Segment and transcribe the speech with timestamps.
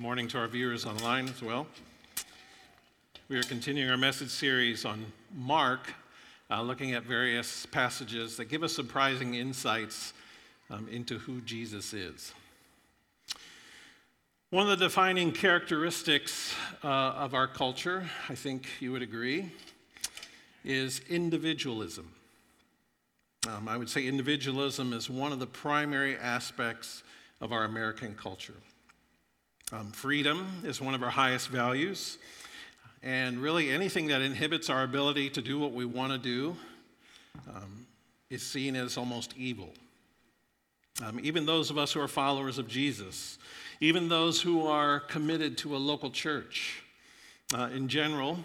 [0.00, 1.66] Good morning to our viewers online as well.
[3.28, 5.04] We are continuing our message series on
[5.36, 5.92] Mark,
[6.50, 10.14] uh, looking at various passages that give us surprising insights
[10.70, 12.32] um, into who Jesus is.
[14.48, 19.52] One of the defining characteristics uh, of our culture, I think you would agree,
[20.64, 22.10] is individualism.
[23.46, 27.02] Um, I would say individualism is one of the primary aspects
[27.42, 28.56] of our American culture.
[29.72, 32.18] Um, freedom is one of our highest values,
[33.04, 36.56] and really anything that inhibits our ability to do what we want to do
[37.48, 37.86] um,
[38.30, 39.72] is seen as almost evil.
[41.04, 43.38] Um, even those of us who are followers of Jesus,
[43.78, 46.82] even those who are committed to a local church,
[47.54, 48.40] uh, in general,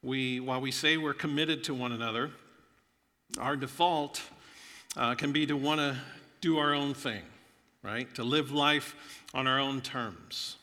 [0.00, 2.30] we, while we say we're committed to one another,
[3.40, 4.22] our default
[4.96, 5.96] uh, can be to want to
[6.40, 7.22] do our own thing,
[7.82, 8.12] right?
[8.14, 8.94] To live life
[9.34, 10.56] on our own terms,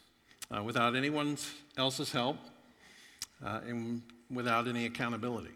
[0.56, 1.38] uh, without anyone
[1.78, 2.38] else's help
[3.46, 4.02] uh, and
[4.32, 5.52] without any accountability.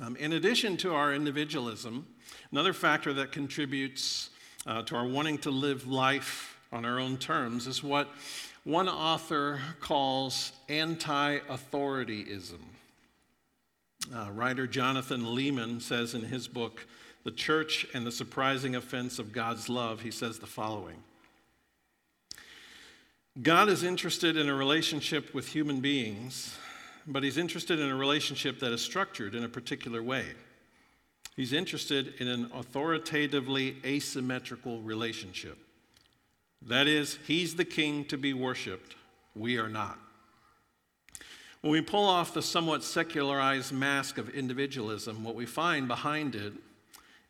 [0.00, 2.06] Um, in addition to our individualism,
[2.52, 4.30] another factor that contributes
[4.66, 8.08] uh, to our wanting to live life on our own terms is what
[8.64, 12.58] one author calls anti authorityism.
[14.14, 16.86] Uh, writer Jonathan Leeman says in his book,
[17.26, 21.02] The Church and the Surprising Offense of God's Love, he says the following
[23.42, 26.56] God is interested in a relationship with human beings,
[27.04, 30.24] but he's interested in a relationship that is structured in a particular way.
[31.34, 35.58] He's interested in an authoritatively asymmetrical relationship.
[36.62, 38.94] That is, he's the king to be worshiped,
[39.34, 39.98] we are not.
[41.60, 46.52] When we pull off the somewhat secularized mask of individualism, what we find behind it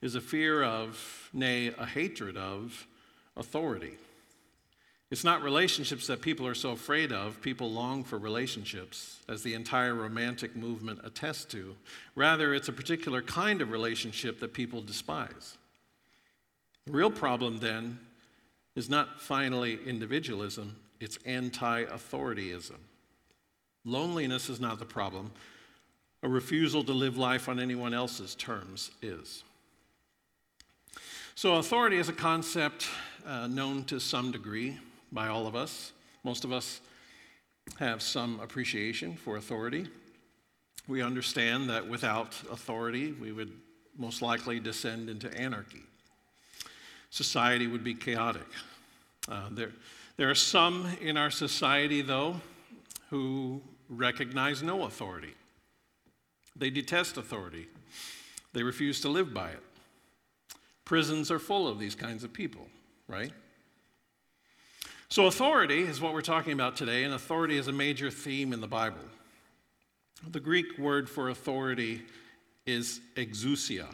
[0.03, 2.87] is a fear of, nay, a hatred of,
[3.37, 3.93] authority.
[5.11, 7.41] It's not relationships that people are so afraid of.
[7.41, 11.77] People long for relationships, as the entire romantic movement attests to.
[12.17, 15.57] Rather, it's a particular kind of relationship that people despise.
[16.87, 18.01] The real problem, then,
[18.75, 22.77] is not finally individualism, it's anti authorityism.
[23.85, 25.31] Loneliness is not the problem.
[26.23, 29.45] A refusal to live life on anyone else's terms is.
[31.39, 32.89] So, authority is a concept
[33.27, 34.79] uh, known to some degree
[35.13, 35.93] by all of us.
[36.25, 36.81] Most of us
[37.79, 39.87] have some appreciation for authority.
[40.89, 43.53] We understand that without authority, we would
[43.99, 45.83] most likely descend into anarchy.
[47.11, 48.49] Society would be chaotic.
[49.29, 49.73] Uh, there,
[50.17, 52.41] there are some in our society, though,
[53.11, 53.61] who
[53.91, 55.35] recognize no authority.
[56.57, 57.69] They detest authority,
[58.55, 59.63] they refuse to live by it.
[60.87, 62.67] Prisons are full of these kinds of people,
[63.09, 63.33] right?
[65.09, 68.61] So, authority is what we're talking about today, and authority is a major theme in
[68.61, 69.05] the Bible.
[70.31, 72.03] The Greek word for authority
[72.67, 73.87] is exousia.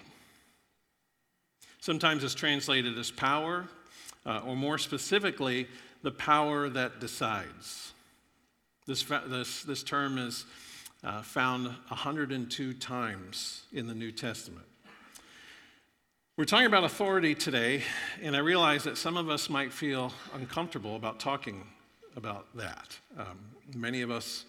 [1.80, 3.66] Sometimes it's translated as power,
[4.24, 5.66] uh, or more specifically,
[6.02, 7.92] the power that decides.
[8.86, 10.44] This, this, this term is
[11.02, 14.66] uh, found 102 times in the New Testament.
[16.36, 17.82] We're talking about authority today,
[18.22, 21.66] and I realize that some of us might feel uncomfortable about talking
[22.16, 22.98] about that.
[23.18, 23.38] Um,
[23.76, 24.46] many of us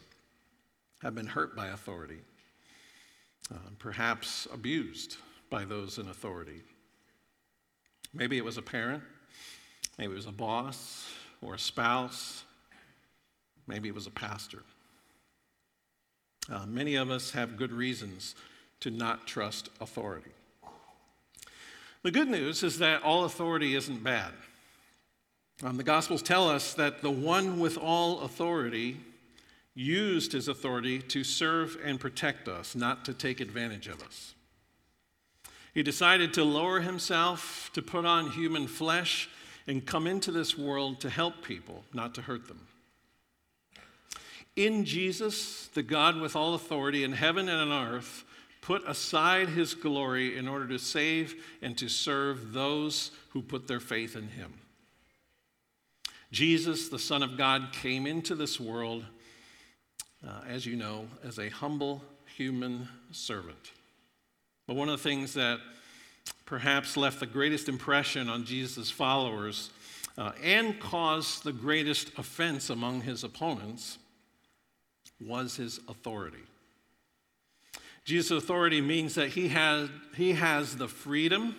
[1.01, 2.19] have been hurt by authority,
[3.53, 5.17] uh, perhaps abused
[5.49, 6.61] by those in authority.
[8.13, 9.03] Maybe it was a parent,
[9.97, 11.11] maybe it was a boss
[11.41, 12.43] or a spouse,
[13.67, 14.63] Maybe it was a pastor.
[16.51, 18.35] Uh, many of us have good reasons
[18.81, 20.31] to not trust authority.
[22.03, 24.33] The good news is that all authority isn't bad.
[25.63, 28.97] Um, the Gospels tell us that the one with all authority
[29.73, 34.35] used his authority to serve and protect us, not to take advantage of us.
[35.73, 39.29] He decided to lower himself, to put on human flesh,
[39.65, 42.67] and come into this world to help people, not to hurt them.
[44.57, 48.25] In Jesus, the God with all authority in heaven and on earth
[48.63, 53.81] put aside his glory in order to save and to serve those who put their
[53.81, 54.53] faith in him.
[56.31, 59.05] Jesus, the Son of God, came into this world,
[60.25, 62.01] uh, as you know, as a humble
[62.37, 63.71] human servant.
[64.65, 65.59] But one of the things that
[66.45, 69.71] perhaps left the greatest impression on Jesus' followers
[70.17, 73.97] uh, and caused the greatest offense among his opponents
[75.19, 76.43] was his authority.
[78.03, 81.55] Jesus' authority means that he has, he has the freedom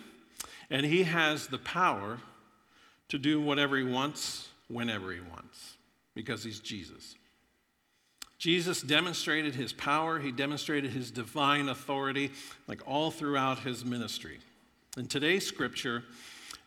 [0.69, 2.19] and he has the power
[3.09, 5.77] to do whatever he wants whenever he wants
[6.13, 7.15] because he's Jesus.
[8.37, 12.31] Jesus demonstrated his power, he demonstrated his divine authority,
[12.67, 14.39] like all throughout his ministry.
[14.97, 16.03] In today's scripture,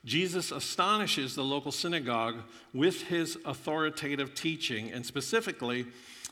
[0.04, 2.36] Jesus astonishes the local synagogue
[2.72, 5.86] with his authoritative teaching and specifically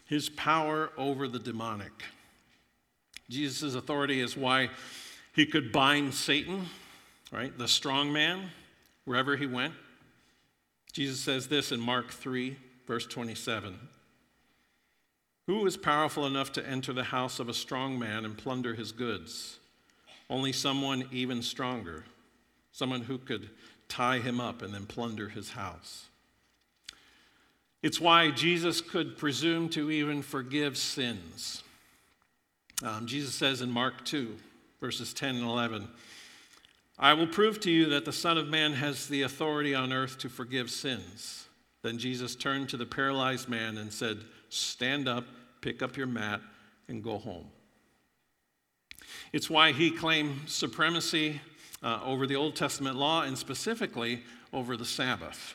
[0.06, 1.92] his power over the demonic.
[3.28, 4.70] Jesus' authority is why
[5.34, 6.66] he could bind Satan,
[7.32, 8.50] right, the strong man,
[9.04, 9.74] wherever he went.
[10.92, 12.56] Jesus says this in Mark 3,
[12.86, 13.78] verse 27.
[15.46, 18.92] Who is powerful enough to enter the house of a strong man and plunder his
[18.92, 19.58] goods?
[20.28, 22.04] Only someone even stronger,
[22.72, 23.50] someone who could
[23.88, 26.06] tie him up and then plunder his house.
[27.82, 31.62] It's why Jesus could presume to even forgive sins.
[32.82, 34.36] Um, Jesus says in Mark 2,
[34.80, 35.88] verses 10 and 11,
[36.98, 40.18] I will prove to you that the Son of Man has the authority on earth
[40.18, 41.46] to forgive sins.
[41.82, 44.18] Then Jesus turned to the paralyzed man and said,
[44.48, 45.24] Stand up,
[45.60, 46.40] pick up your mat,
[46.88, 47.46] and go home.
[49.32, 51.40] It's why he claimed supremacy
[51.82, 55.54] uh, over the Old Testament law and specifically over the Sabbath.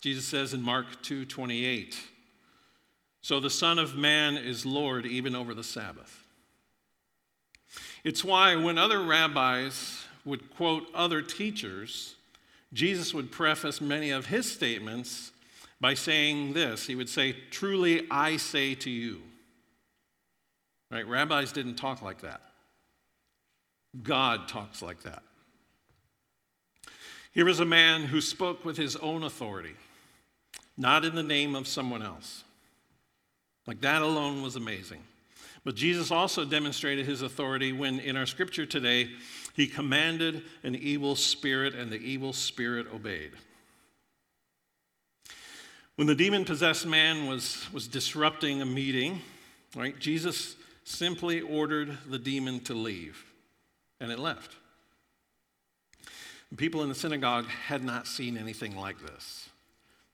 [0.00, 1.96] Jesus says in Mark 2:28,
[3.24, 6.26] "So the Son of Man is Lord even over the Sabbath."
[8.04, 12.16] It's why when other rabbis would quote other teachers,
[12.74, 15.32] Jesus would preface many of his statements
[15.80, 16.86] by saying this.
[16.86, 19.22] He would say, Truly I say to you.
[20.90, 21.08] Right?
[21.08, 22.42] Rabbis didn't talk like that.
[24.02, 25.22] God talks like that.
[27.32, 29.76] Here is a man who spoke with his own authority,
[30.76, 32.44] not in the name of someone else.
[33.66, 35.02] Like that alone was amazing.
[35.64, 39.10] But Jesus also demonstrated his authority when, in our scripture today,
[39.54, 43.32] he commanded an evil spirit and the evil spirit obeyed.
[45.96, 49.22] When the demon possessed man was, was disrupting a meeting,
[49.76, 53.24] right, Jesus simply ordered the demon to leave,
[54.00, 54.56] and it left.
[56.50, 59.48] The people in the synagogue had not seen anything like this.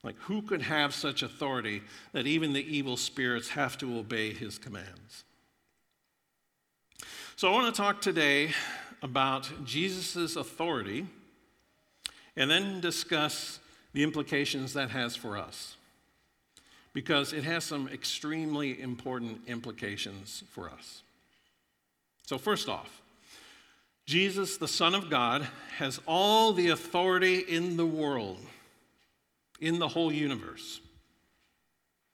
[0.02, 1.82] Like, who could have such authority
[2.12, 5.24] that even the evil spirits have to obey his commands?
[7.36, 8.52] So, I want to talk today
[9.02, 11.06] about Jesus' authority
[12.36, 13.58] and then discuss
[13.92, 15.76] the implications that has for us.
[16.92, 21.02] Because it has some extremely important implications for us.
[22.26, 23.00] So, first off,
[24.06, 25.46] Jesus, the Son of God,
[25.76, 28.38] has all the authority in the world,
[29.60, 30.80] in the whole universe.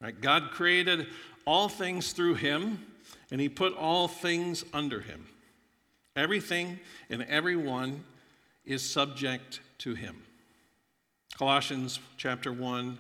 [0.01, 0.19] Right?
[0.21, 1.07] God created
[1.47, 2.85] all things through him
[3.31, 5.27] and he put all things under him.
[6.15, 6.79] Everything
[7.11, 8.05] and everyone
[8.65, 10.23] is subject to him.
[11.37, 12.99] Colossians chapter 1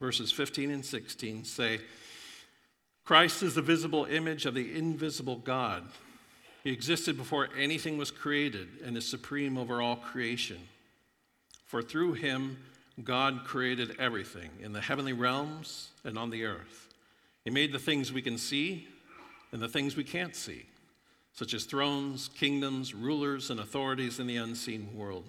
[0.00, 1.80] verses 15 and 16 say
[3.04, 5.84] Christ is the visible image of the invisible God.
[6.62, 10.58] He existed before anything was created and is supreme over all creation.
[11.66, 12.58] For through him
[13.04, 16.88] God created everything in the heavenly realms and on the earth.
[17.44, 18.88] He made the things we can see
[19.52, 20.66] and the things we can't see,
[21.32, 25.24] such as thrones, kingdoms, rulers, and authorities in the unseen world.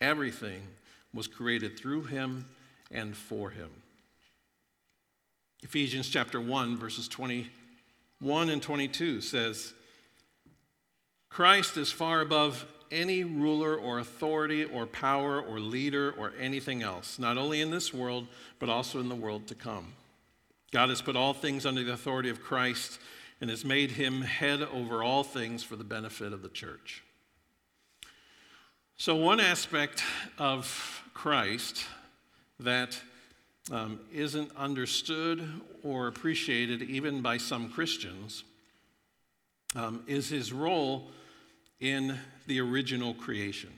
[0.00, 0.62] Everything
[1.14, 2.46] was created through him
[2.90, 3.70] and for him.
[5.62, 9.72] Ephesians chapter 1, verses 21 and 22 says,
[11.28, 17.18] Christ is far above any ruler or authority or power or leader or anything else,
[17.18, 18.26] not only in this world,
[18.58, 19.92] but also in the world to come.
[20.72, 22.98] God has put all things under the authority of Christ
[23.40, 27.02] and has made him head over all things for the benefit of the church.
[28.96, 30.02] So, one aspect
[30.38, 31.84] of Christ
[32.60, 32.98] that
[33.70, 35.48] um, not understood
[35.82, 38.44] or appreciated even by some Christians
[39.74, 41.10] um, is his role
[41.80, 43.70] in the original creation.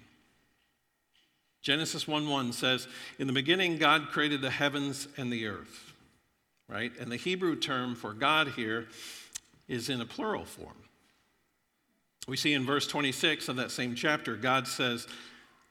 [1.63, 2.89] Genesis 1 1 says,
[3.19, 5.93] In the beginning, God created the heavens and the earth,
[6.69, 6.93] right?
[6.99, 8.87] And the Hebrew term for God here
[9.67, 10.77] is in a plural form.
[12.27, 15.07] We see in verse 26 of that same chapter, God says,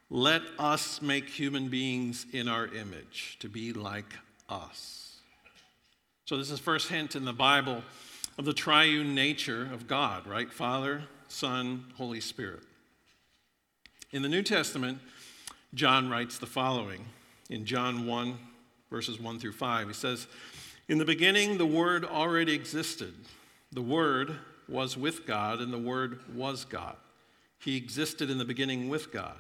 [0.10, 4.14] Let us make human beings in our image to be like
[4.50, 5.20] us.
[6.26, 7.82] So, this is first hint in the Bible
[8.38, 10.52] of the triune nature of God, right?
[10.52, 12.64] Father, Son, Holy Spirit.
[14.12, 15.00] In the New Testament,
[15.74, 17.06] John writes the following
[17.50, 18.38] in John 1,
[18.90, 19.88] verses 1 through 5.
[19.88, 20.28] He says,
[20.88, 23.14] In the beginning, the Word already existed.
[23.72, 24.36] The Word
[24.70, 26.96] was with God, and the Word was God.
[27.60, 29.38] He existed in the beginning with God.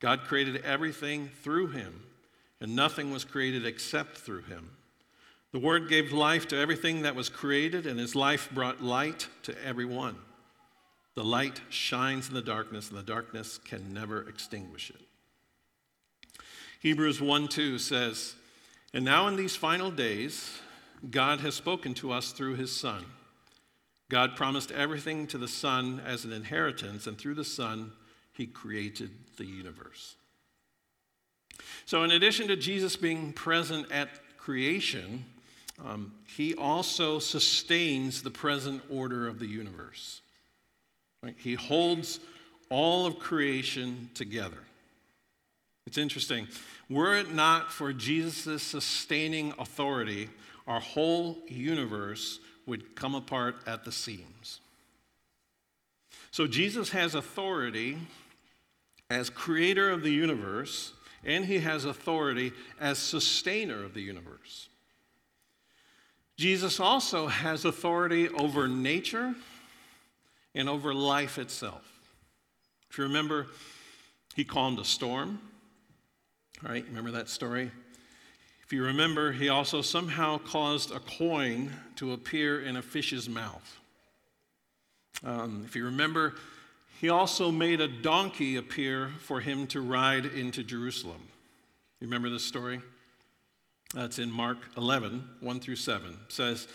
[0.00, 2.02] God created everything through him,
[2.60, 4.70] and nothing was created except through him.
[5.52, 9.54] The Word gave life to everything that was created, and his life brought light to
[9.64, 10.16] everyone.
[11.14, 15.00] The light shines in the darkness, and the darkness can never extinguish it.
[16.80, 18.34] Hebrews 1 2 says,
[18.94, 20.58] And now in these final days,
[21.10, 23.04] God has spoken to us through his Son.
[24.08, 27.92] God promised everything to the Son as an inheritance, and through the Son,
[28.32, 30.16] he created the universe.
[31.84, 35.24] So, in addition to Jesus being present at creation,
[35.84, 40.21] um, he also sustains the present order of the universe.
[41.22, 41.36] Right?
[41.38, 42.20] He holds
[42.68, 44.58] all of creation together.
[45.86, 46.48] It's interesting.
[46.88, 50.28] Were it not for Jesus' sustaining authority,
[50.66, 54.60] our whole universe would come apart at the seams.
[56.30, 57.98] So Jesus has authority
[59.10, 64.68] as creator of the universe, and he has authority as sustainer of the universe.
[66.36, 69.34] Jesus also has authority over nature
[70.54, 71.82] and over life itself.
[72.90, 73.46] If you remember,
[74.34, 75.40] he calmed a storm.
[76.64, 77.70] All right, remember that story?
[78.64, 83.80] If you remember, he also somehow caused a coin to appear in a fish's mouth.
[85.24, 86.34] Um, if you remember,
[87.00, 91.20] he also made a donkey appear for him to ride into Jerusalem.
[92.00, 92.80] You remember this story?
[93.94, 96.10] That's in Mark 11, 1 through 7.
[96.10, 96.66] It says,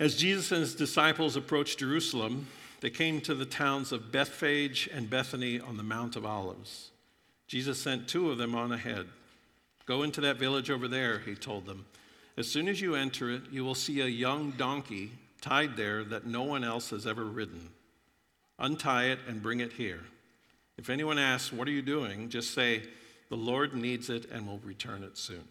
[0.00, 2.48] As Jesus and his disciples approached Jerusalem,
[2.80, 6.90] they came to the towns of Bethphage and Bethany on the Mount of Olives.
[7.46, 9.06] Jesus sent two of them on ahead.
[9.86, 11.86] Go into that village over there, he told them.
[12.36, 16.26] As soon as you enter it, you will see a young donkey tied there that
[16.26, 17.70] no one else has ever ridden.
[18.58, 20.00] Untie it and bring it here.
[20.76, 22.28] If anyone asks, What are you doing?
[22.30, 22.82] just say,
[23.28, 25.44] The Lord needs it and will return it soon.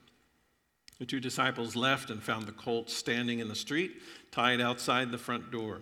[1.00, 5.18] The two disciples left and found the colt standing in the street, tied outside the
[5.18, 5.82] front door.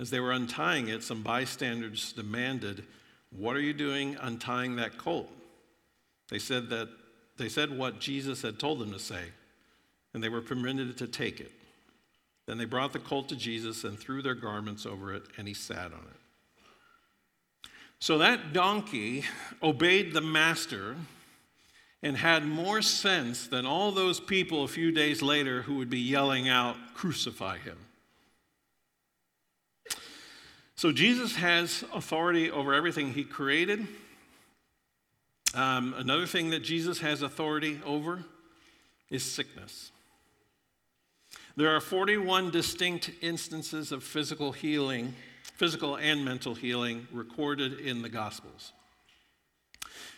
[0.00, 2.84] As they were untying it, some bystanders demanded,
[3.30, 5.30] What are you doing untying that colt?
[6.28, 6.88] They said that
[7.36, 9.22] they said what Jesus had told them to say,
[10.12, 11.52] and they were permitted to take it.
[12.46, 15.54] Then they brought the colt to Jesus and threw their garments over it, and he
[15.54, 17.70] sat on it.
[18.00, 19.24] So that donkey
[19.62, 20.96] obeyed the master
[22.02, 26.00] and had more sense than all those people a few days later who would be
[26.00, 27.78] yelling out, Crucify him.
[30.74, 33.86] So Jesus has authority over everything he created
[35.54, 38.24] um, another thing that Jesus has authority over
[39.10, 39.90] is sickness.
[41.56, 48.08] There are 41 distinct instances of physical healing, physical and mental healing, recorded in the
[48.08, 48.72] Gospels.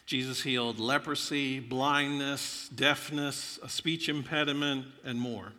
[0.07, 5.53] Jesus healed leprosy, blindness, deafness, a speech impediment, and more.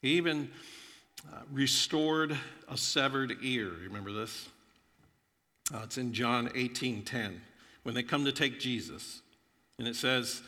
[0.00, 0.50] He even
[1.32, 2.36] uh, restored
[2.68, 3.70] a severed ear.
[3.82, 4.48] Remember this?
[5.74, 7.40] Uh, it's in John 18 10
[7.82, 9.22] when they come to take Jesus.
[9.78, 10.42] And it says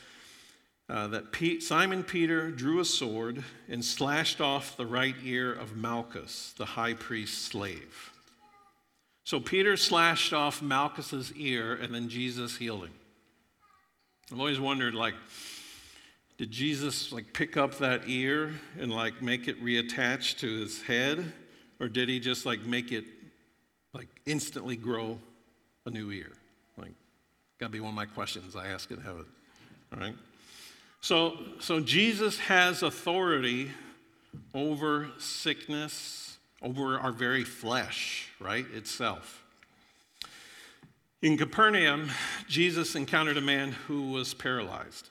[0.89, 6.55] uh, that Simon Peter drew a sword and slashed off the right ear of Malchus,
[6.57, 8.13] the high priest's slave.
[9.29, 12.95] So Peter slashed off Malchus's ear, and then Jesus healed him.
[14.33, 15.13] I've always wondered, like,
[16.39, 21.31] did Jesus like pick up that ear and like make it reattach to his head,
[21.79, 23.05] or did he just like make it
[23.93, 25.19] like instantly grow
[25.85, 26.33] a new ear?
[26.79, 26.95] Like,
[27.59, 29.27] Got to be one of my questions I ask in heaven.
[29.93, 30.17] All right?
[31.03, 33.73] So, so Jesus has authority
[34.55, 36.28] over sickness,
[36.63, 38.67] over our very flesh, right?
[38.75, 39.45] Itself.
[41.21, 42.11] In Capernaum,
[42.49, 45.11] Jesus encountered a man who was paralyzed.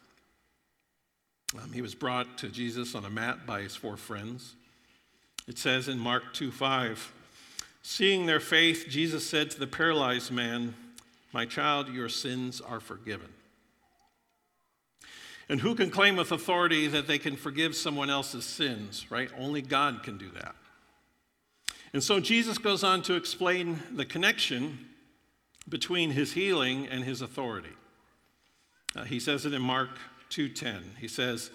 [1.62, 4.56] Um, he was brought to Jesus on a mat by his four friends.
[5.48, 7.13] It says in Mark 2 5,
[7.82, 10.74] seeing their faith, Jesus said to the paralyzed man,
[11.34, 13.30] my child, your sins are forgiven.
[15.50, 19.30] And who can claim with authority that they can forgive someone else's sins, right?
[19.38, 20.56] Only God can do that.
[21.94, 24.88] And so Jesus goes on to explain the connection
[25.70, 27.74] between his healing and his authority.
[28.96, 29.89] Uh, he says it in Mark
[30.29, 30.96] 2:10.
[31.00, 31.51] He says,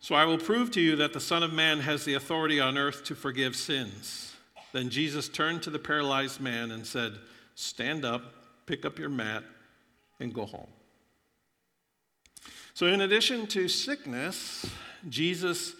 [0.00, 2.78] "So I will prove to you that the Son of Man has the authority on
[2.78, 4.36] earth to forgive sins."
[4.72, 7.18] Then Jesus turned to the paralyzed man and said,
[7.54, 9.44] "Stand up, pick up your mat,
[10.20, 10.68] and go home.
[12.74, 14.66] So, in addition to sickness,
[15.08, 15.74] Jesus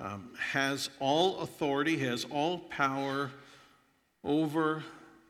[0.00, 3.30] um, has all authority, has all power
[4.24, 4.82] over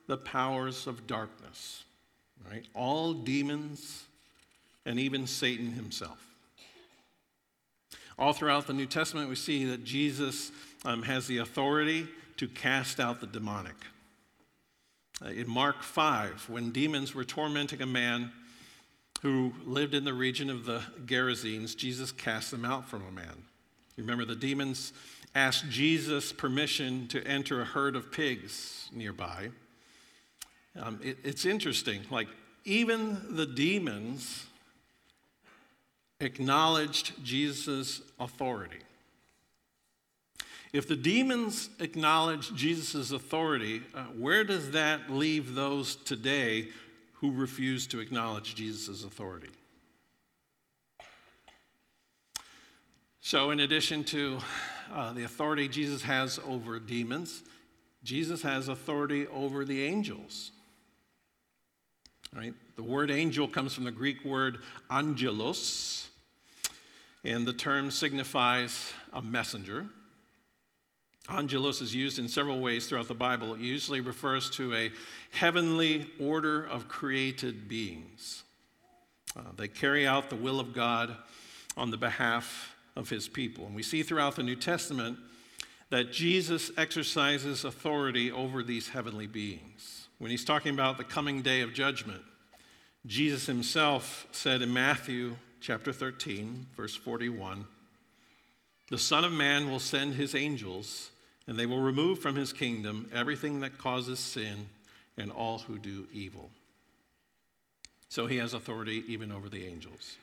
[0.07, 1.85] the powers of darkness.
[2.51, 2.67] Right?
[2.75, 4.05] All demons
[4.85, 6.19] and even Satan himself.
[8.19, 10.53] All throughout the New Testament, we see that Jesus
[10.85, 13.77] um, has the authority to cast out the demonic.
[15.25, 18.33] Uh, in Mark 5, when demons were tormenting a man
[19.23, 23.45] who lived in the region of the Gerasenes, Jesus cast them out from a man.
[23.97, 24.93] You remember the demons
[25.35, 29.51] asked Jesus permission to enter a herd of pigs nearby.
[30.81, 32.29] Um, it, it's interesting, like,
[32.65, 34.47] even the demons
[36.21, 38.79] acknowledged Jesus' authority.
[40.73, 46.69] If the demons acknowledge Jesus' authority, uh, where does that leave those today
[47.15, 49.51] who refuse to acknowledge Jesus' authority?
[53.25, 54.39] So, in addition to
[54.93, 57.45] uh, the authority Jesus has over demons,
[58.03, 60.51] Jesus has authority over the angels.
[62.35, 62.53] Right?
[62.75, 64.59] The word angel comes from the Greek word
[64.91, 66.09] angelos,
[67.23, 69.87] and the term signifies a messenger.
[71.31, 73.55] Angelos is used in several ways throughout the Bible.
[73.55, 74.91] It usually refers to a
[75.31, 78.43] heavenly order of created beings.
[79.37, 81.17] Uh, they carry out the will of God
[81.77, 83.67] on the behalf of his people.
[83.67, 85.19] And we see throughout the New Testament
[85.91, 90.09] that Jesus exercises authority over these heavenly beings.
[90.19, 92.23] When he's talking about the coming day of judgment,
[93.07, 97.65] Jesus himself said in Matthew chapter 13, verse 41,
[98.91, 101.11] The Son of Man will send his angels,
[101.47, 104.69] and they will remove from his kingdom everything that causes sin
[105.17, 106.51] and all who do evil.
[108.09, 110.17] So he has authority even over the angels.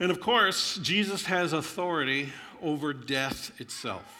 [0.00, 4.16] And of course, Jesus has authority over death itself.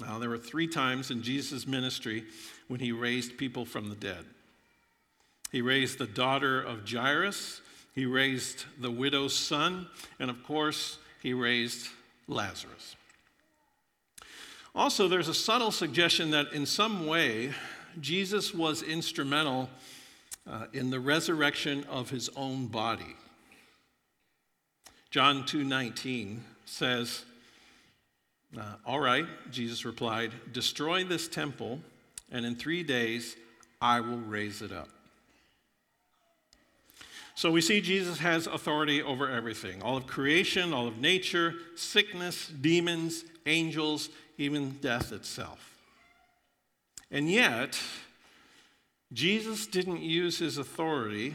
[0.00, 2.24] Now, there were three times in Jesus' ministry
[2.68, 4.24] when he raised people from the dead.
[5.50, 7.60] He raised the daughter of Jairus,
[7.92, 9.88] he raised the widow's son,
[10.20, 11.88] and of course, he raised
[12.28, 12.94] Lazarus.
[14.76, 17.52] Also, there's a subtle suggestion that in some way,
[18.00, 19.68] Jesus was instrumental
[20.48, 23.16] uh, in the resurrection of his own body.
[25.10, 27.24] John 2:19 says,
[28.56, 31.82] uh, "All right," Jesus replied, "destroy this temple,
[32.30, 33.36] and in 3 days
[33.80, 34.88] I will raise it up."
[37.34, 42.46] So we see Jesus has authority over everything all of creation, all of nature, sickness,
[42.48, 45.76] demons, angels, even death itself.
[47.10, 47.80] And yet,
[49.12, 51.34] Jesus didn't use his authority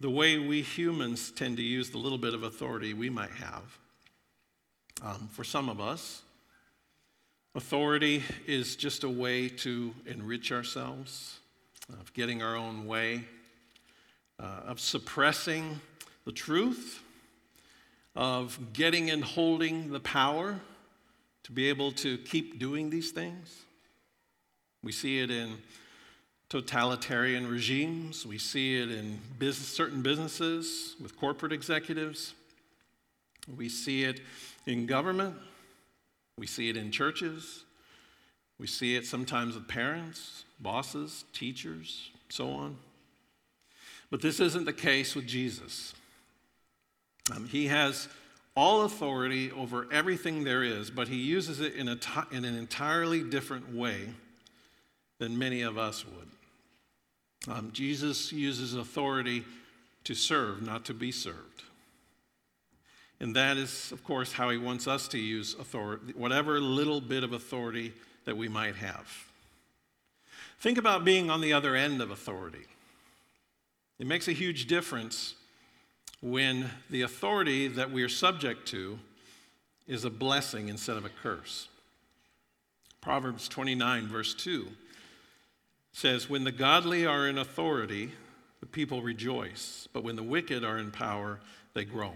[0.00, 3.78] the way we humans tend to use the little bit of authority we might have.
[5.02, 6.22] Um, for some of us,
[7.54, 11.38] authority is just a way to enrich ourselves,
[12.00, 13.24] of getting our own way,
[14.40, 15.80] uh, of suppressing
[16.24, 17.02] the truth,
[18.14, 20.60] of getting and holding the power
[21.44, 23.62] to be able to keep doing these things.
[24.82, 25.56] We see it in
[26.48, 28.24] totalitarian regimes.
[28.24, 32.34] We see it in business, certain businesses with corporate executives.
[33.56, 34.20] We see it
[34.66, 35.34] in government.
[36.38, 37.64] We see it in churches.
[38.58, 42.76] We see it sometimes with parents, bosses, teachers, so on.
[44.10, 45.94] But this isn't the case with Jesus.
[47.34, 48.08] Um, he has
[48.56, 53.74] all authority over everything there is, but he uses it in, in an entirely different
[53.74, 54.08] way
[55.18, 56.28] than many of us would.
[57.48, 59.44] Um, Jesus uses authority
[60.04, 61.62] to serve, not to be served.
[63.20, 67.24] And that is, of course, how he wants us to use authority, whatever little bit
[67.24, 67.92] of authority
[68.26, 69.08] that we might have.
[70.60, 72.66] Think about being on the other end of authority.
[73.98, 75.34] It makes a huge difference
[76.20, 78.98] when the authority that we are subject to
[79.86, 81.68] is a blessing instead of a curse.
[83.00, 84.68] Proverbs 29, verse 2
[85.98, 88.12] says, When the godly are in authority,
[88.60, 91.40] the people rejoice, but when the wicked are in power,
[91.74, 92.14] they groan.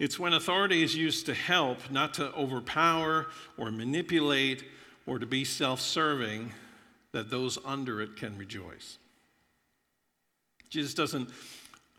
[0.00, 4.64] It's when authority is used to help, not to overpower or manipulate
[5.06, 6.52] or to be self serving,
[7.12, 8.98] that those under it can rejoice.
[10.68, 11.28] Jesus doesn't,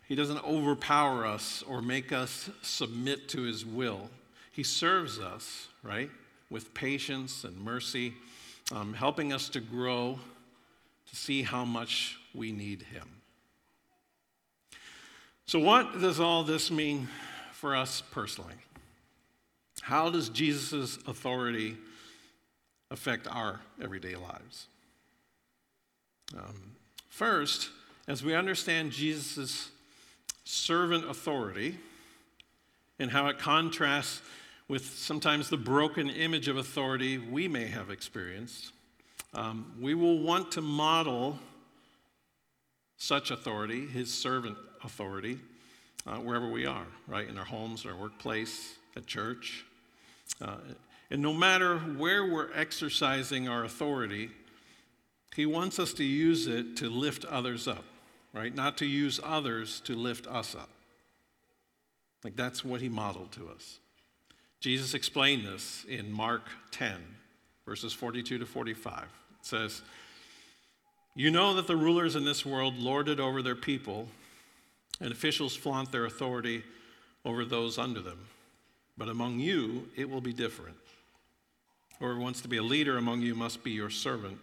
[0.08, 4.10] he doesn't overpower us or make us submit to his will.
[4.50, 6.10] He serves us, right,
[6.50, 8.14] with patience and mercy
[8.70, 10.18] um, helping us to grow
[11.10, 13.08] to see how much we need Him.
[15.46, 17.08] So, what does all this mean
[17.52, 18.54] for us personally?
[19.82, 21.76] How does Jesus' authority
[22.90, 24.68] affect our everyday lives?
[26.36, 26.76] Um,
[27.08, 27.70] first,
[28.08, 29.70] as we understand Jesus'
[30.44, 31.76] servant authority
[32.98, 34.22] and how it contrasts
[34.72, 38.72] with sometimes the broken image of authority we may have experienced,
[39.34, 41.38] um, we will want to model
[42.96, 45.38] such authority, his servant authority,
[46.06, 47.28] uh, wherever we are, right?
[47.28, 49.66] In our homes, our workplace, at church.
[50.40, 50.56] Uh,
[51.10, 54.30] and no matter where we're exercising our authority,
[55.36, 57.84] he wants us to use it to lift others up,
[58.32, 58.54] right?
[58.54, 60.70] Not to use others to lift us up.
[62.24, 63.80] Like that's what he modeled to us.
[64.62, 66.94] Jesus explained this in Mark 10,
[67.66, 69.02] verses 42 to 45.
[69.02, 69.08] It
[69.40, 69.82] says,
[71.16, 74.06] You know that the rulers in this world lord it over their people,
[75.00, 76.62] and officials flaunt their authority
[77.24, 78.20] over those under them.
[78.96, 80.76] But among you, it will be different.
[81.98, 84.38] Whoever wants to be a leader among you must be your servant,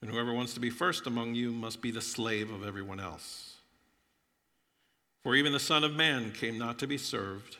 [0.00, 3.56] and whoever wants to be first among you must be the slave of everyone else.
[5.22, 7.58] For even the Son of Man came not to be served,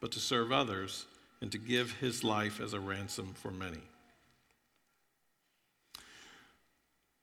[0.00, 1.04] but to serve others,
[1.44, 3.82] and to give his life as a ransom for many.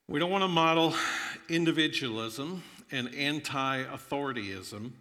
[0.08, 0.94] We don't want to model
[1.50, 4.92] individualism and anti authorityism.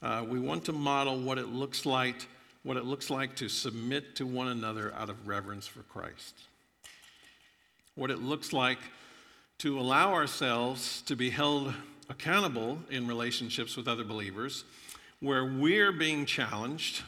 [0.00, 2.26] Uh, we want to model what it looks like
[2.62, 6.34] what it looks like to submit to one another out of reverence for Christ.
[7.94, 8.78] What it looks like
[9.58, 11.74] to allow ourselves to be held
[12.08, 14.64] accountable in relationships with other believers
[15.20, 17.02] where we're being challenged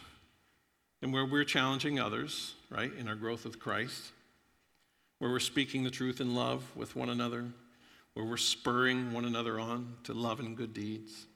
[1.03, 4.13] and where we're challenging others, right, in our growth with Christ,
[5.19, 7.47] where we're speaking the truth in love with one another,
[8.15, 11.27] where we're spurring one another on to love and good deeds.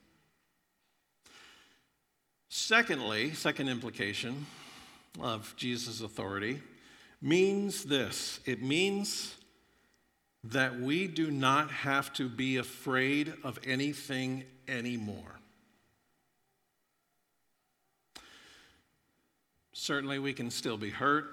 [2.49, 4.47] Secondly, second implication
[5.21, 6.61] of Jesus' authority
[7.21, 9.37] means this it means
[10.45, 15.39] that we do not have to be afraid of anything anymore.
[19.73, 21.27] Certainly, we can still be hurt.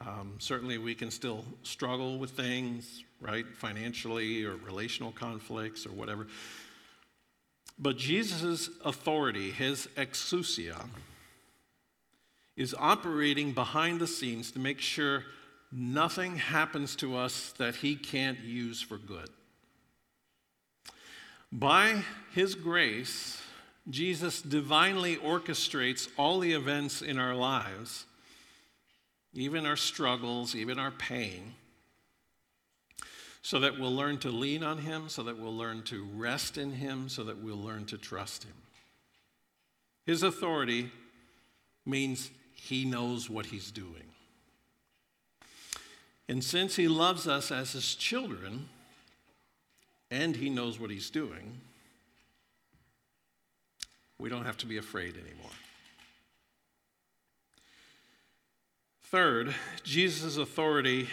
[0.00, 3.44] Um, certainly, we can still struggle with things, right?
[3.56, 6.26] Financially or relational conflicts or whatever.
[7.78, 10.86] But Jesus' authority, his exousia,
[12.56, 15.24] is operating behind the scenes to make sure
[15.72, 19.30] nothing happens to us that he can't use for good.
[21.50, 23.40] By his grace,
[23.88, 28.04] Jesus divinely orchestrates all the events in our lives,
[29.32, 31.54] even our struggles, even our pain,
[33.42, 36.72] so that we'll learn to lean on Him, so that we'll learn to rest in
[36.72, 38.52] Him, so that we'll learn to trust Him.
[40.04, 40.90] His authority
[41.86, 44.04] means He knows what He's doing.
[46.28, 48.68] And since He loves us as His children,
[50.10, 51.60] and He knows what He's doing,
[54.20, 55.50] we don't have to be afraid anymore.
[59.04, 61.08] Third, Jesus' authority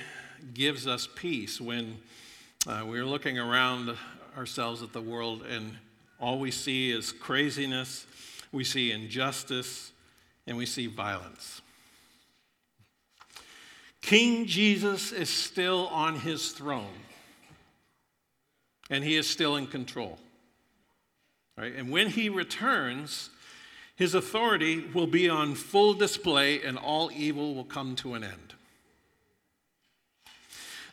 [0.53, 1.97] gives us peace when
[2.67, 3.95] uh, we're looking around
[4.37, 5.75] ourselves at the world and
[6.19, 8.05] all we see is craziness,
[8.51, 9.91] we see injustice,
[10.45, 11.61] and we see violence.
[14.01, 16.93] King Jesus is still on his throne,
[18.89, 20.17] and he is still in control.
[21.57, 21.73] Right?
[21.75, 23.29] And when he returns,
[23.95, 28.53] his authority will be on full display, and all evil will come to an end.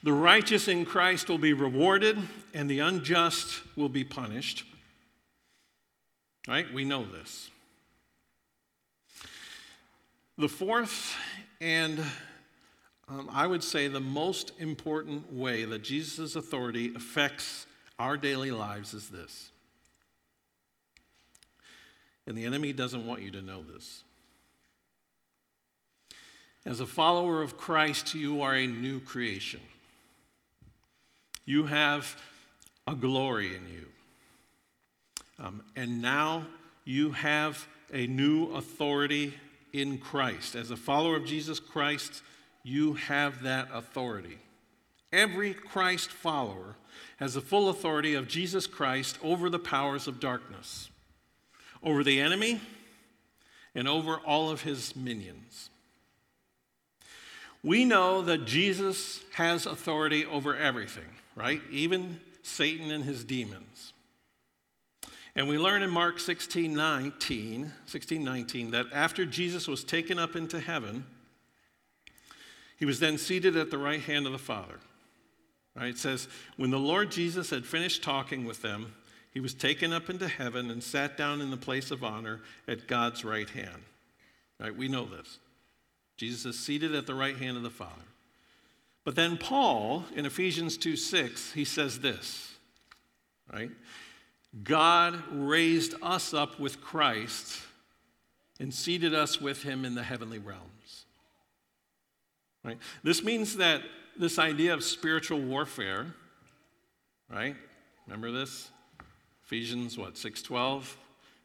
[0.02, 2.18] The righteous in Christ will be rewarded,
[2.54, 4.64] and the unjust will be punished.
[6.48, 6.72] Right?
[6.72, 7.50] We know this.
[10.36, 11.14] The fourth,
[11.60, 12.02] and
[13.08, 17.66] um, I would say the most important way that Jesus' authority affects
[17.98, 19.50] our daily lives is this.
[22.26, 24.02] And the enemy doesn't want you to know this.
[26.64, 29.60] As a follower of Christ, you are a new creation.
[31.44, 32.16] You have
[32.86, 33.86] a glory in you.
[35.38, 36.46] Um, and now
[36.84, 39.34] you have a new authority
[39.72, 40.54] in Christ.
[40.54, 42.22] As a follower of Jesus Christ,
[42.62, 44.38] you have that authority.
[45.12, 46.76] Every Christ follower
[47.18, 50.88] has the full authority of Jesus Christ over the powers of darkness,
[51.84, 52.60] over the enemy,
[53.74, 55.70] and over all of his minions.
[57.62, 61.04] We know that Jesus has authority over everything
[61.36, 61.60] right?
[61.70, 63.92] Even Satan and his demons.
[65.36, 70.36] And we learn in Mark 16 19, 16, 19 that after Jesus was taken up
[70.36, 71.04] into heaven,
[72.78, 74.78] he was then seated at the right hand of the Father.
[75.74, 75.88] Right?
[75.88, 78.94] It says, when the Lord Jesus had finished talking with them,
[79.34, 82.86] he was taken up into heaven and sat down in the place of honor at
[82.86, 83.82] God's right hand.
[84.60, 84.74] Right?
[84.74, 85.40] We know this.
[86.16, 87.90] Jesus is seated at the right hand of the Father.
[89.04, 92.54] But then Paul in Ephesians 2 6, he says this,
[93.52, 93.70] right?
[94.62, 97.60] God raised us up with Christ
[98.60, 101.06] and seated us with him in the heavenly realms.
[102.62, 102.78] Right?
[103.02, 103.82] This means that
[104.16, 106.14] this idea of spiritual warfare,
[107.28, 107.56] right?
[108.06, 108.70] Remember this?
[109.44, 110.96] Ephesians what, 6:12?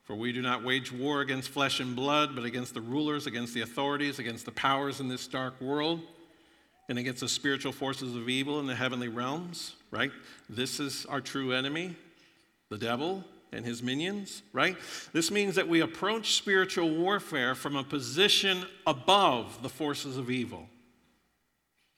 [0.04, 3.54] For we do not wage war against flesh and blood, but against the rulers, against
[3.54, 6.02] the authorities, against the powers in this dark world,
[6.88, 10.12] and against the spiritual forces of evil in the heavenly realms, right?
[10.50, 11.96] This is our true enemy,
[12.70, 14.78] the devil and his minions, right?
[15.14, 20.68] This means that we approach spiritual warfare from a position above the forces of evil.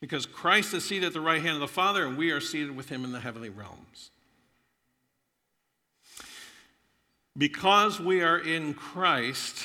[0.00, 2.74] Because Christ is seated at the right hand of the Father, and we are seated
[2.74, 4.10] with him in the heavenly realms.
[7.36, 9.64] Because we are in Christ,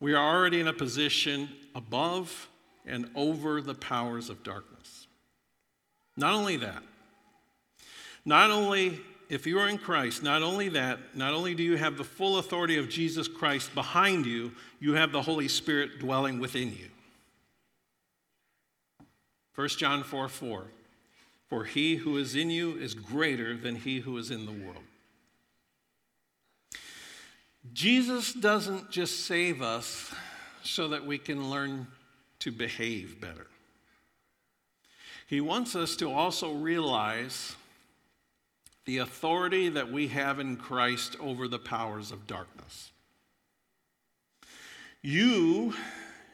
[0.00, 2.48] we are already in a position above
[2.84, 5.06] and over the powers of darkness.
[6.16, 6.82] Not only that,
[8.24, 11.96] not only if you are in Christ, not only that, not only do you have
[11.96, 16.70] the full authority of Jesus Christ behind you, you have the Holy Spirit dwelling within
[16.70, 16.88] you.
[19.54, 20.64] 1 John 4 4.
[21.48, 24.82] For he who is in you is greater than he who is in the world.
[27.72, 30.12] Jesus doesn't just save us
[30.62, 31.86] so that we can learn
[32.40, 33.46] to behave better.
[35.26, 37.56] He wants us to also realize
[38.84, 42.90] the authority that we have in Christ over the powers of darkness.
[45.00, 45.74] You,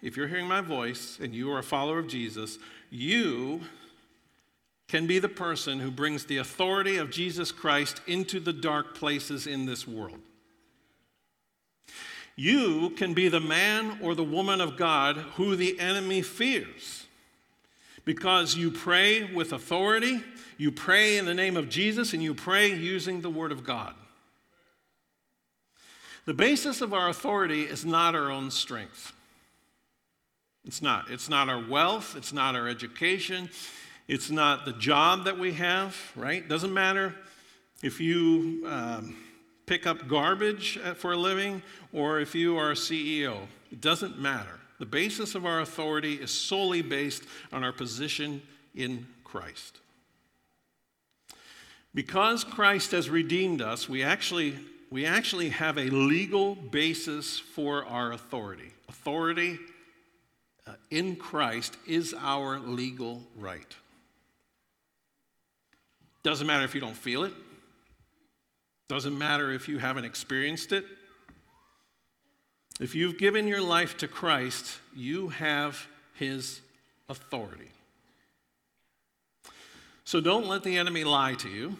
[0.02, 2.58] if you're hearing my voice and you are a follower of Jesus,
[2.90, 3.60] you
[4.88, 9.46] can be the person who brings the authority of Jesus Christ into the dark places
[9.46, 10.18] in this world.
[12.36, 17.06] You can be the man or the woman of God who the enemy fears
[18.04, 20.22] because you pray with authority,
[20.56, 23.94] you pray in the name of Jesus, and you pray using the Word of God.
[26.24, 29.12] The basis of our authority is not our own strength.
[30.64, 31.10] It's not.
[31.10, 33.50] It's not our wealth, it's not our education,
[34.08, 36.46] it's not the job that we have, right?
[36.48, 37.14] Doesn't matter
[37.82, 38.64] if you.
[38.66, 39.16] Um,
[39.70, 43.38] pick up garbage for a living or if you are a CEO.
[43.70, 44.58] It doesn't matter.
[44.80, 48.42] The basis of our authority is solely based on our position
[48.74, 49.78] in Christ.
[51.94, 54.58] Because Christ has redeemed us, we actually,
[54.90, 58.72] we actually have a legal basis for our authority.
[58.88, 59.56] Authority
[60.66, 63.76] uh, in Christ is our legal right.
[66.24, 67.32] Doesn't matter if you don't feel it,
[68.90, 70.84] doesn't matter if you haven't experienced it.
[72.80, 76.60] If you've given your life to Christ, you have his
[77.08, 77.70] authority.
[80.02, 81.76] So don't let the enemy lie to you.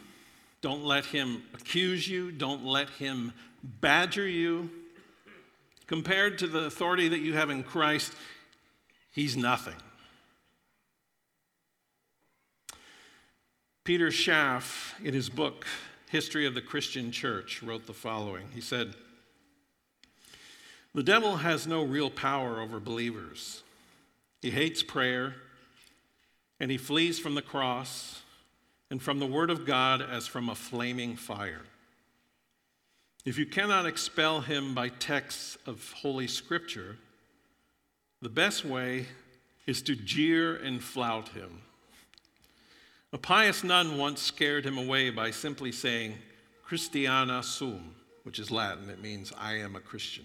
[0.61, 2.31] Don't let him accuse you.
[2.31, 3.33] Don't let him
[3.81, 4.71] badger you.
[5.89, 8.13] Compared to the authority that you have in Christ,
[9.11, 9.75] he's nothing.
[13.83, 15.67] Peter Schaff, in his book,
[16.11, 18.95] History of the Christian Church, wrote the following He said,
[20.93, 23.63] The devil has no real power over believers.
[24.43, 25.37] He hates prayer,
[26.59, 28.23] and he flees from the cross
[28.91, 31.63] and from the Word of God as from a flaming fire.
[33.25, 36.97] If you cannot expel him by texts of Holy Scripture,
[38.21, 39.07] the best way
[39.67, 41.61] is to jeer and flout him.
[43.13, 46.17] A pious nun once scared him away by simply saying,
[46.65, 48.89] Christiana sum, which is Latin.
[48.89, 50.25] It means, I am a Christian.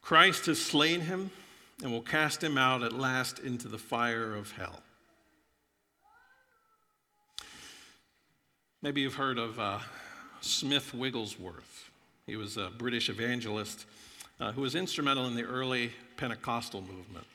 [0.00, 1.30] Christ has slain him
[1.82, 4.80] and will cast him out at last into the fire of hell.
[8.82, 9.78] Maybe you've heard of uh,
[10.40, 11.90] Smith Wigglesworth.
[12.26, 13.86] He was a British evangelist
[14.40, 17.26] uh, who was instrumental in the early Pentecostal movement.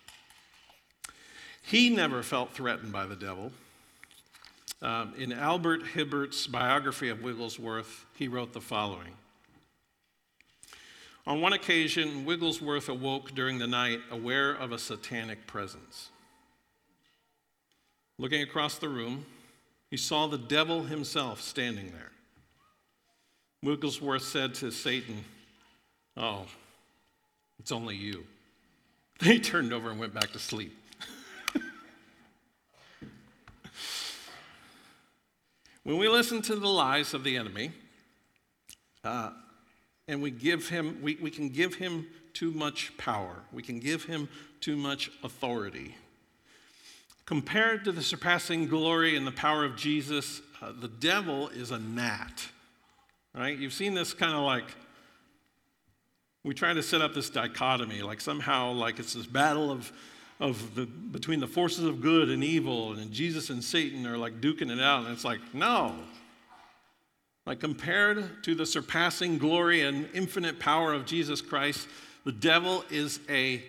[1.67, 3.51] He never felt threatened by the devil.
[4.82, 9.12] Um, in Albert Hibbert's biography of Wigglesworth, he wrote the following
[11.25, 16.08] On one occasion, Wigglesworth awoke during the night aware of a satanic presence.
[18.17, 19.25] Looking across the room,
[19.91, 22.12] he saw the devil himself standing there.
[23.62, 25.21] Wigglesworth said to Satan,
[26.15, 26.45] Oh,
[27.60, 28.23] it's only you.
[29.21, 30.73] He turned over and went back to sleep.
[35.88, 37.71] When we listen to the lies of the enemy,
[39.06, 39.30] uh,
[40.10, 43.38] and we give him, we, we can give him too much power.
[43.54, 44.28] We can give him
[44.60, 45.95] too much authority.
[47.26, 51.80] Compared to the surpassing glory and the power of Jesus, uh, the devil is a
[51.80, 52.45] gnat.
[53.34, 53.58] Right?
[53.58, 54.65] You've seen this kind of like
[56.43, 59.93] we try to set up this dichotomy, like somehow like it's this battle of,
[60.39, 64.39] of the between the forces of good and evil, and Jesus and Satan are like
[64.39, 65.95] duking it out, and it's like, no.
[67.45, 71.88] Like compared to the surpassing glory and infinite power of Jesus Christ,
[72.26, 73.63] the devil is a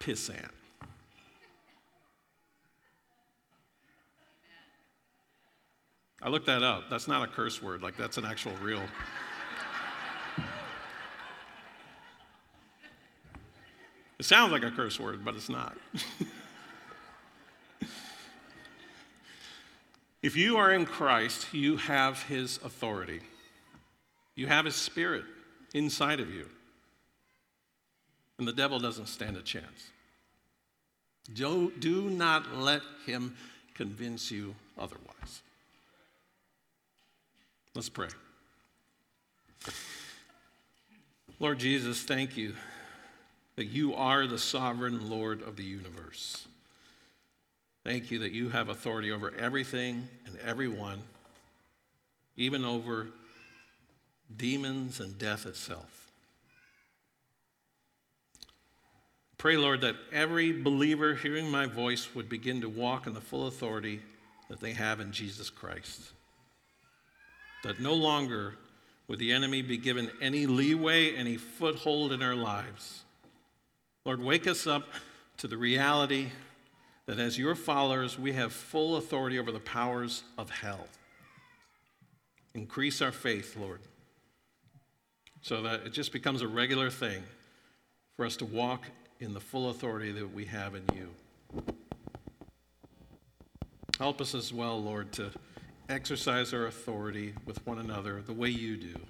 [0.00, 0.48] pissant.
[6.22, 6.84] I looked that up.
[6.90, 8.82] That's not a curse word, like, that's an actual real.
[14.18, 15.76] It sounds like a curse word, but it's not.
[20.22, 23.20] if you are in Christ, you have his authority,
[24.34, 25.24] you have his spirit
[25.74, 26.46] inside of you.
[28.38, 29.90] And the devil doesn't stand a chance.
[31.32, 33.34] Do, do not let him
[33.74, 35.42] convince you otherwise.
[37.74, 38.08] Let's pray.
[41.38, 42.54] Lord Jesus, thank you
[43.56, 46.46] that you are the sovereign Lord of the universe.
[47.84, 50.98] Thank you that you have authority over everything and everyone,
[52.36, 53.08] even over
[54.36, 56.10] demons and death itself.
[59.38, 63.46] Pray, Lord, that every believer hearing my voice would begin to walk in the full
[63.46, 64.00] authority
[64.48, 66.12] that they have in Jesus Christ
[67.66, 68.54] that no longer
[69.08, 73.02] would the enemy be given any leeway, any foothold in our lives.
[74.06, 74.84] Lord, wake us up
[75.38, 76.28] to the reality
[77.06, 80.86] that as your followers, we have full authority over the powers of hell.
[82.54, 83.80] Increase our faith, Lord,
[85.42, 87.20] so that it just becomes a regular thing
[88.16, 88.84] for us to walk
[89.18, 91.64] in the full authority that we have in you.
[93.98, 95.32] Help us as well, Lord, to
[95.88, 99.00] exercise our authority with one another the way you do,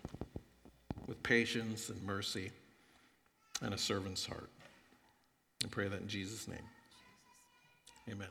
[1.06, 2.50] with patience and mercy
[3.60, 4.48] and a servant's heart.
[5.66, 6.58] I pray that in Jesus' name.
[8.08, 8.28] Amen.